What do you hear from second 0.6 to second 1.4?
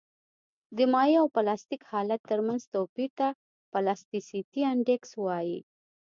د مایع او